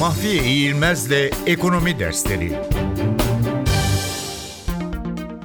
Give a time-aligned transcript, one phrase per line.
[0.00, 2.52] Mahfiye İğilmez'le Ekonomi Dersleri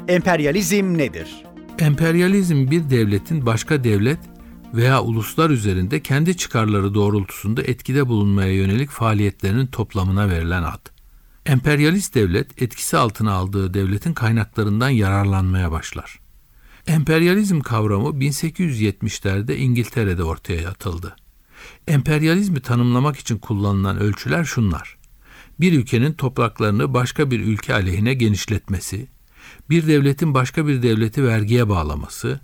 [0.08, 1.44] Emperyalizm nedir?
[1.80, 4.20] Emperyalizm bir devletin başka devlet
[4.74, 10.86] veya uluslar üzerinde kendi çıkarları doğrultusunda etkide bulunmaya yönelik faaliyetlerinin toplamına verilen ad.
[11.46, 16.20] Emperyalist devlet etkisi altına aldığı devletin kaynaklarından yararlanmaya başlar.
[16.88, 21.16] Emperyalizm kavramı 1870'lerde İngiltere'de ortaya atıldı.
[21.88, 24.98] Emperyalizmi tanımlamak için kullanılan ölçüler şunlar.
[25.60, 29.08] Bir ülkenin topraklarını başka bir ülke aleyhine genişletmesi,
[29.70, 32.40] bir devletin başka bir devleti vergiye bağlaması,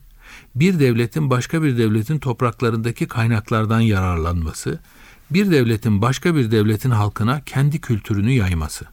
[0.56, 4.80] bir devletin başka bir devletin topraklarındaki kaynaklardan yararlanması,
[5.32, 8.86] bir devletin başka bir devletin halkına kendi kültürünü yayması.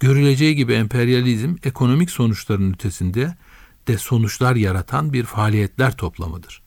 [0.00, 3.36] Görüleceği gibi emperyalizm ekonomik sonuçların ötesinde
[3.88, 6.62] de sonuçlar yaratan bir faaliyetler toplamıdır.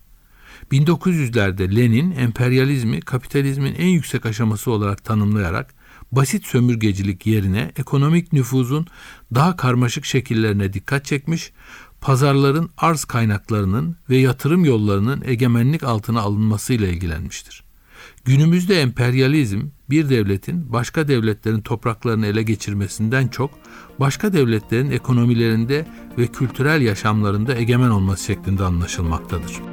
[0.72, 5.73] 1900'lerde Lenin emperyalizmi kapitalizmin en yüksek aşaması olarak tanımlayarak
[6.11, 8.88] basit sömürgecilik yerine ekonomik nüfuzun
[9.36, 11.52] daha karmaşık şekillerine dikkat çekmiş,
[12.02, 17.64] pazarların arz kaynaklarının ve yatırım yollarının egemenlik altına alınmasıyla ilgilenmiştir.
[18.25, 23.52] Günümüzde emperyalizm bir devletin başka devletlerin topraklarını ele geçirmesinden çok
[24.00, 29.72] başka devletlerin ekonomilerinde ve kültürel yaşamlarında egemen olması şeklinde anlaşılmaktadır.